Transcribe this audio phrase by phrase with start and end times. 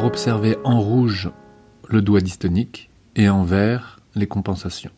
[0.00, 1.30] observer en rouge
[1.88, 4.90] le doigt dystonique et en vert les compensations.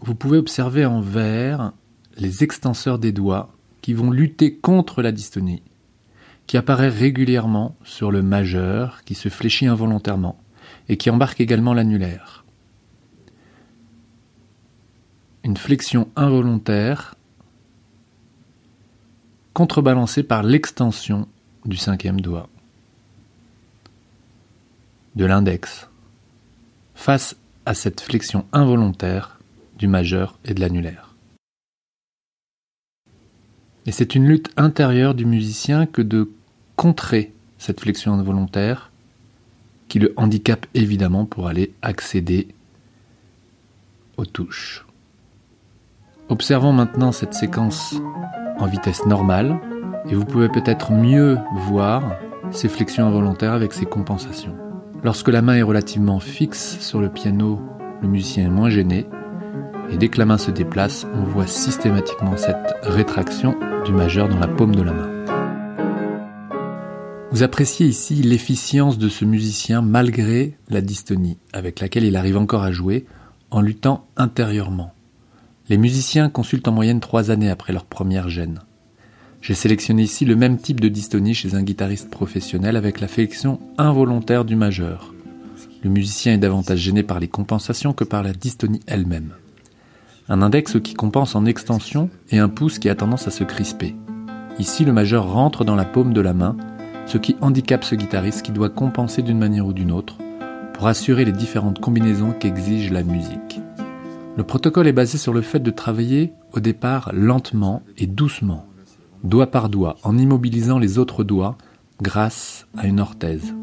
[0.00, 1.72] Vous pouvez observer en vert
[2.16, 5.62] les extenseurs des doigts qui vont lutter contre la dystonie,
[6.46, 10.38] qui apparaît régulièrement sur le majeur qui se fléchit involontairement
[10.88, 12.44] et qui embarque également l'annulaire.
[15.44, 17.14] Une flexion involontaire
[19.52, 21.28] contrebalancée par l'extension
[21.64, 22.48] du cinquième doigt,
[25.16, 25.88] de l'index,
[26.94, 29.38] face à cette flexion involontaire
[29.78, 31.14] du majeur et de l'annulaire.
[33.86, 36.30] Et c'est une lutte intérieure du musicien que de
[36.76, 38.90] contrer cette flexion involontaire
[39.88, 42.48] qui le handicape évidemment pour aller accéder
[44.16, 44.86] aux touches.
[46.30, 47.96] Observons maintenant cette séquence
[48.60, 49.58] en vitesse normale
[50.08, 52.16] et vous pouvez peut-être mieux voir
[52.52, 54.56] ces flexions involontaires avec ces compensations.
[55.02, 57.60] Lorsque la main est relativement fixe sur le piano,
[58.00, 59.08] le musicien est moins gêné
[59.90, 64.38] et dès que la main se déplace, on voit systématiquement cette rétraction du majeur dans
[64.38, 65.10] la paume de la main.
[67.32, 72.62] Vous appréciez ici l'efficience de ce musicien malgré la dystonie avec laquelle il arrive encore
[72.62, 73.04] à jouer
[73.50, 74.94] en luttant intérieurement.
[75.70, 78.60] Les musiciens consultent en moyenne trois années après leur première gêne.
[79.40, 83.58] J'ai sélectionné ici le même type de dystonie chez un guitariste professionnel avec la flexion
[83.78, 85.14] involontaire du majeur.
[85.82, 89.32] Le musicien est davantage gêné par les compensations que par la dystonie elle-même
[90.30, 93.96] un index qui compense en extension et un pouce qui a tendance à se crisper.
[94.60, 96.56] Ici, le majeur rentre dans la paume de la main,
[97.06, 100.18] ce qui handicape ce guitariste qui doit compenser d'une manière ou d'une autre
[100.72, 103.49] pour assurer les différentes combinaisons qu'exige la musique.
[104.40, 108.64] Le protocole est basé sur le fait de travailler au départ lentement et doucement,
[109.22, 111.58] doigt par doigt, en immobilisant les autres doigts
[112.00, 113.54] grâce à une orthèse.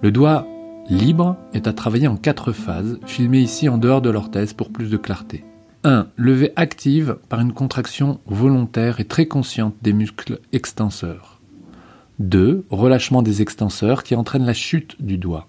[0.00, 0.46] Le doigt
[0.88, 4.88] libre est à travailler en quatre phases, filmé ici en dehors de l'orthèse pour plus
[4.88, 5.44] de clarté.
[5.84, 6.06] 1.
[6.16, 11.38] Levée active par une contraction volontaire et très consciente des muscles extenseurs.
[12.18, 12.64] 2.
[12.70, 15.48] Relâchement des extenseurs qui entraîne la chute du doigt.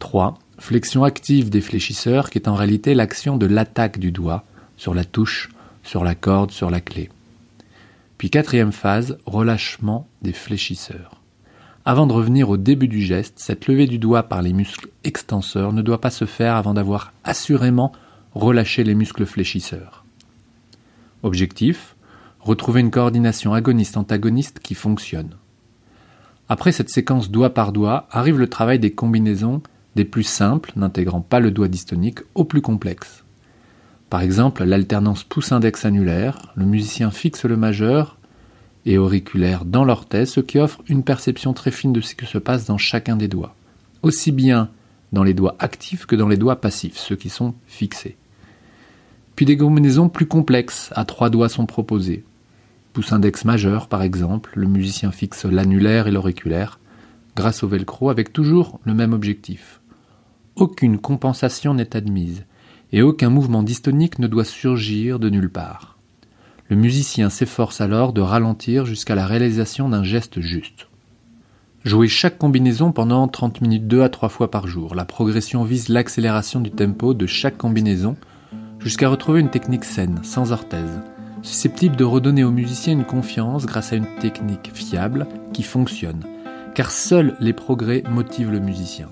[0.00, 0.38] 3.
[0.58, 4.44] Flexion active des fléchisseurs qui est en réalité l'action de l'attaque du doigt
[4.76, 5.50] sur la touche,
[5.82, 7.10] sur la corde, sur la clé.
[8.18, 11.22] Puis quatrième phase, relâchement des fléchisseurs.
[11.84, 15.72] Avant de revenir au début du geste, cette levée du doigt par les muscles extenseurs
[15.72, 17.92] ne doit pas se faire avant d'avoir assurément
[18.34, 20.04] relâcher les muscles fléchisseurs.
[21.22, 21.94] Objectif
[22.40, 25.36] retrouver une coordination agoniste-antagoniste qui fonctionne.
[26.48, 29.62] Après cette séquence doigt par doigt arrive le travail des combinaisons
[29.98, 33.24] des plus simples, n'intégrant pas le doigt dystonique, aux plus complexes.
[34.10, 38.16] Par exemple, l'alternance pouce-index annulaire, le musicien fixe le majeur
[38.86, 42.38] et auriculaire dans l'orthèse, ce qui offre une perception très fine de ce qui se
[42.38, 43.56] passe dans chacun des doigts,
[44.02, 44.70] aussi bien
[45.10, 48.16] dans les doigts actifs que dans les doigts passifs, ceux qui sont fixés.
[49.34, 52.22] Puis des combinaisons plus complexes à trois doigts sont proposées.
[52.92, 56.78] Pouce index majeur, par exemple, le musicien fixe l'annulaire et l'auriculaire,
[57.34, 59.77] grâce au velcro, avec toujours le même objectif.
[60.58, 62.44] Aucune compensation n'est admise,
[62.90, 65.98] et aucun mouvement dystonique ne doit surgir de nulle part.
[66.68, 70.88] Le musicien s'efforce alors de ralentir jusqu'à la réalisation d'un geste juste.
[71.84, 74.96] Jouer chaque combinaison pendant 30 minutes deux à trois fois par jour.
[74.96, 78.16] La progression vise l'accélération du tempo de chaque combinaison
[78.80, 81.02] jusqu'à retrouver une technique saine, sans orthèse,
[81.42, 86.24] susceptible de redonner aux musiciens une confiance grâce à une technique fiable qui fonctionne,
[86.74, 89.08] car seuls les progrès motivent le musicien.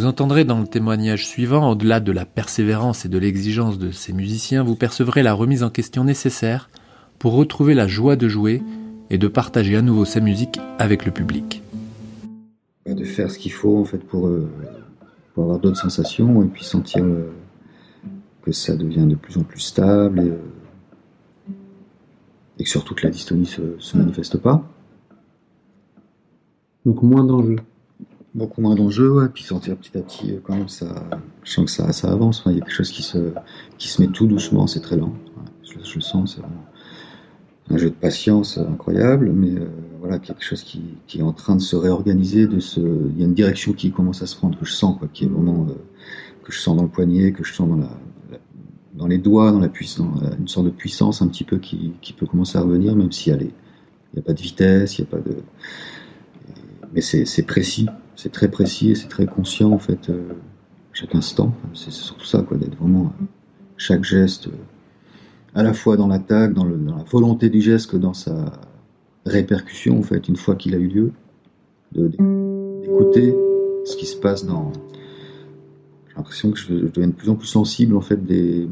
[0.00, 4.14] Vous entendrez dans le témoignage suivant, au-delà de la persévérance et de l'exigence de ces
[4.14, 6.70] musiciens, vous percevrez la remise en question nécessaire
[7.18, 8.62] pour retrouver la joie de jouer
[9.10, 11.62] et de partager à nouveau sa musique avec le public.
[12.86, 14.50] De faire ce qu'il faut en fait pour, euh,
[15.34, 17.30] pour avoir d'autres sensations et puis sentir euh,
[18.40, 21.54] que ça devient de plus en plus stable et, euh,
[22.58, 24.64] que surtout que la dystonie se, se manifeste pas.
[26.86, 27.56] Donc moins d'enjeux.
[28.34, 30.86] Beaucoup moins d'enjeux, ouais, puis sentir petit à petit euh, quand même ça.
[31.42, 32.44] Je sens que ça, ça avance.
[32.46, 33.18] il y a quelque chose qui se,
[33.76, 35.14] qui se met tout doucement, c'est très lent.
[35.64, 36.64] je, le sens, c'est vraiment
[37.70, 39.68] un jeu de patience incroyable, mais euh,
[39.98, 43.26] voilà, quelque chose qui, qui, est en train de se réorganiser, de il y a
[43.26, 45.66] une direction qui commence à se prendre, que je sens, quoi, qui est vraiment,
[46.44, 47.90] que je sens dans le poignet, que je sens dans la,
[48.94, 52.26] dans les doigts, dans la puissance, une sorte de puissance un petit peu qui, peut
[52.26, 55.36] commencer à revenir, même s'il n'y a, pas de vitesse, il n'y a pas de.
[56.92, 57.86] Mais c'est précis,
[58.20, 60.34] c'est très précis c'est très conscient en fait, euh,
[60.92, 61.54] chaque instant.
[61.72, 63.24] C'est surtout ça, quoi, d'être vraiment euh,
[63.76, 68.12] chaque geste, euh, à la fois dans l'attaque, dans, la volonté du geste que dans
[68.12, 68.52] sa,
[69.26, 71.12] répercussion, en fait, une fois qu'il a eu lieu,
[71.92, 73.34] d'écouter
[73.84, 74.72] ce qui se passe dans.
[76.08, 78.68] J'ai l'impression que je, deviens de plus en plus sensible, en fait, des,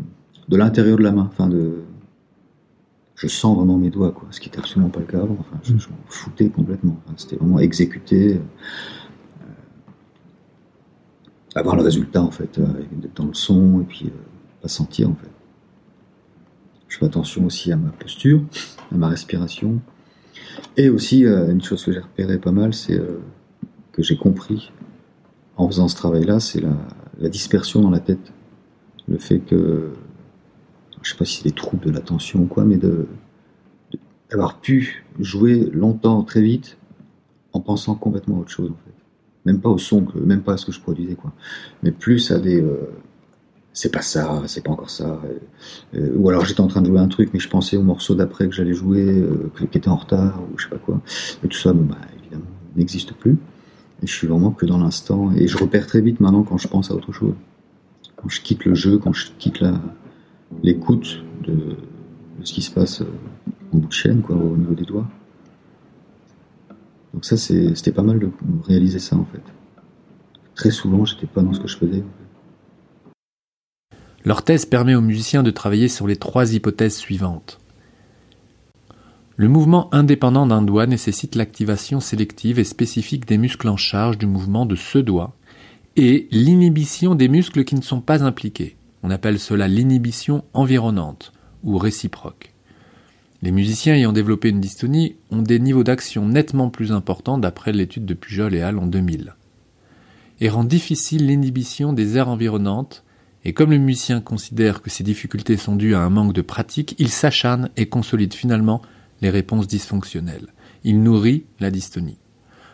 [0.49, 1.29] de l'intérieur de la main.
[1.31, 1.83] Enfin, de,
[3.15, 5.37] je sens vraiment mes doigts, quoi, ce qui n'était absolument pas le cas avant.
[5.41, 6.99] Enfin, je, m'en foutais complètement.
[7.17, 8.41] C'était vraiment exécuter, euh,
[11.61, 12.67] avoir le résultat, en fait, euh,
[13.15, 14.11] dans le son, et puis euh,
[14.63, 15.31] pas sentir, en fait.
[16.89, 18.43] Je fais attention aussi à ma posture,
[18.93, 19.81] à ma respiration.
[20.77, 22.99] Et aussi, une chose que j'ai repéré pas mal, c'est
[23.93, 24.73] que j'ai compris
[25.59, 28.33] en faisant ce travail-là, c'est la, dispersion dans la tête.
[29.09, 29.93] Le fait que
[31.03, 33.07] je sais pas si c'est des troubles de l'attention ou quoi, mais de,
[34.31, 36.79] d'avoir pu jouer longtemps, très vite,
[37.53, 38.88] en pensant complètement à autre chose, en fait.
[39.49, 41.33] Même pas au son, même pas à ce que je produisais, quoi.
[41.83, 42.91] Mais plus à des, euh,
[43.73, 45.21] c'est pas ça, c'est pas encore ça.
[45.95, 48.15] Euh, ou alors j'étais en train de jouer un truc, mais je pensais au morceau
[48.15, 51.01] d'après que j'allais jouer, euh, qui était en retard, ou je sais pas quoi.
[51.45, 53.39] Et tout ça, bah, évidemment, n'existe plus.
[54.03, 55.33] Et je suis vraiment que dans l'instant.
[55.33, 57.35] Et je repère très vite maintenant quand je pense à autre chose.
[58.17, 59.63] Quand je quitte le jeu, quand je quitte
[60.63, 61.77] l'écoute de,
[62.43, 63.07] ce qui se passe euh,
[63.73, 65.07] en bout de chaîne, quoi, au niveau des doigts.
[67.15, 68.31] Donc ça, c'était pas mal de
[68.67, 69.43] réaliser ça, en fait.
[70.55, 72.05] Très souvent, j'étais pas dans ce que je faisais.
[74.25, 77.61] Leur thèse permet aux musiciens de travailler sur les trois hypothèses suivantes.
[79.37, 84.27] Le mouvement indépendant d'un doigt nécessite l'activation sélective et spécifique des muscles en charge du
[84.27, 85.37] mouvement de ce doigt
[85.95, 88.77] et l'inhibition des muscles qui ne sont pas impliqués.
[89.05, 91.33] On appelle cela l'inhibition environnante
[91.63, 92.53] ou réciproque.
[93.41, 98.05] Les musiciens ayant développé une dystonie ont des niveaux d'action nettement plus importants d'après l'étude
[98.05, 99.35] de Pujol et Hall en 2000.
[100.41, 103.05] Et rend difficile l'inhibition des aires environnantes,
[103.45, 106.97] et comme le musicien considère que ces difficultés sont dues à un manque de pratique,
[106.99, 108.83] il s'acharne et consolide finalement
[109.23, 110.49] les réponses dysfonctionnelles.
[110.83, 112.19] Il nourrit la dystonie.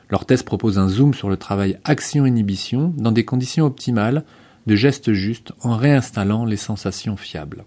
[0.08, 4.24] Leur thèse propose un zoom sur le travail action-inhibition dans des conditions optimales
[4.66, 7.64] de gestes justes en réinstallant les sensations fiables.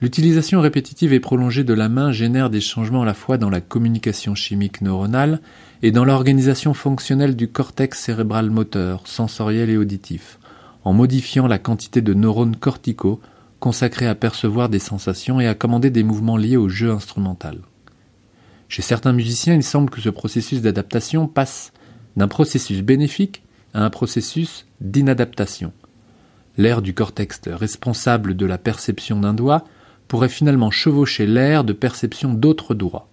[0.00, 3.60] L'utilisation répétitive et prolongée de la main génère des changements à la fois dans la
[3.60, 5.40] communication chimique neuronale
[5.82, 10.38] et dans l'organisation fonctionnelle du cortex cérébral moteur, sensoriel et auditif,
[10.84, 13.20] en modifiant la quantité de neurones corticaux
[13.58, 17.58] consacrés à percevoir des sensations et à commander des mouvements liés au jeu instrumental.
[18.68, 21.72] Chez certains musiciens, il semble que ce processus d'adaptation passe
[22.16, 23.42] d'un processus bénéfique
[23.74, 25.72] à un processus d'inadaptation.
[26.56, 29.64] L'air du cortex responsable de la perception d'un doigt
[30.08, 33.08] pourrait finalement chevaucher l'air de perception d'autres doigts,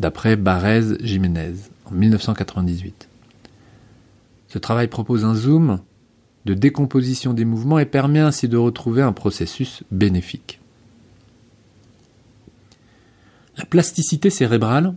[0.00, 3.08] d'après Barrez Jiménez en 1998.
[4.48, 5.80] Ce travail propose un zoom
[6.46, 10.60] de décomposition des mouvements et permet ainsi de retrouver un processus bénéfique.
[13.58, 14.94] La plasticité cérébrale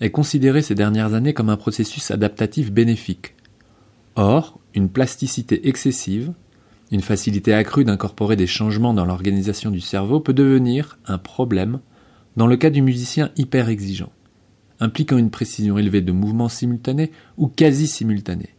[0.00, 3.34] est considérée ces dernières années comme un processus adaptatif bénéfique,
[4.14, 6.32] Or, une plasticité excessive,
[6.92, 11.80] une facilité accrue d'incorporer des changements dans l'organisation du cerveau peut devenir un problème
[12.36, 14.12] dans le cas du musicien hyper exigeant,
[14.78, 18.54] impliquant une précision élevée de mouvements simultanés ou quasi simultanés.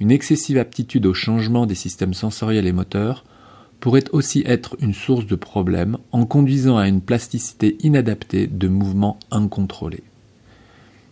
[0.00, 3.24] Une excessive aptitude au changement des systèmes sensoriels et moteurs
[3.80, 9.18] pourrait aussi être une source de problème en conduisant à une plasticité inadaptée de mouvements
[9.30, 10.04] incontrôlés.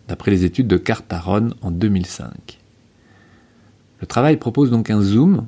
[0.08, 2.58] D'après les études de Cartaron en 2005.
[4.00, 5.46] Le travail propose donc un zoom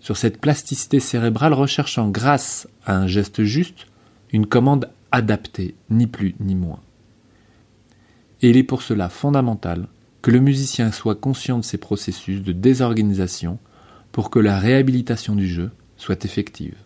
[0.00, 3.86] sur cette plasticité cérébrale recherchant grâce à un geste juste
[4.32, 6.80] une commande adaptée, ni plus ni moins.
[8.42, 9.86] Et il est pour cela fondamental
[10.22, 13.58] que le musicien soit conscient de ces processus de désorganisation
[14.12, 16.76] pour que la réhabilitation du jeu soit effective.